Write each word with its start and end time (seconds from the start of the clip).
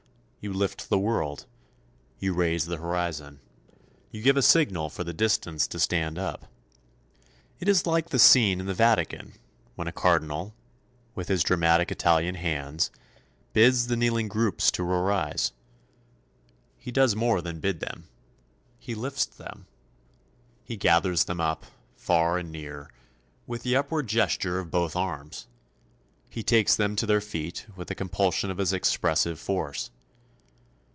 You 0.43 0.51
lift 0.51 0.89
the 0.89 0.97
world, 0.97 1.45
you 2.17 2.33
raise 2.33 2.65
the 2.65 2.77
horizon; 2.77 3.41
you 4.09 4.23
give 4.23 4.37
a 4.37 4.41
signal 4.41 4.89
for 4.89 5.03
the 5.03 5.13
distance 5.13 5.67
to 5.67 5.79
stand 5.79 6.17
up. 6.17 6.47
It 7.59 7.67
is 7.69 7.85
like 7.85 8.09
the 8.09 8.17
scene 8.17 8.59
in 8.59 8.65
the 8.65 8.73
Vatican 8.73 9.33
when 9.75 9.87
a 9.87 9.91
Cardinal, 9.91 10.55
with 11.13 11.27
his 11.27 11.43
dramatic 11.43 11.91
Italian 11.91 12.33
hands, 12.33 12.89
bids 13.53 13.85
the 13.85 13.95
kneeling 13.95 14.27
groups 14.27 14.71
to 14.71 14.81
arise. 14.83 15.51
He 16.75 16.89
does 16.91 17.15
more 17.15 17.39
than 17.43 17.59
bid 17.59 17.79
them. 17.79 18.07
He 18.79 18.95
lifts 18.95 19.27
them, 19.27 19.67
he 20.63 20.75
gathers 20.75 21.25
them 21.25 21.39
up, 21.39 21.67
far 21.95 22.39
and 22.39 22.51
near, 22.51 22.89
with 23.45 23.61
the 23.61 23.75
upward 23.75 24.07
gesture 24.07 24.57
of 24.57 24.71
both 24.71 24.95
arms; 24.95 25.45
he 26.31 26.41
takes 26.41 26.75
them 26.75 26.95
to 26.95 27.05
their 27.05 27.21
feet 27.21 27.67
with 27.75 27.89
the 27.89 27.93
compulsion 27.93 28.49
of 28.49 28.57
his 28.57 28.73
expressive 28.73 29.37
force. 29.39 29.91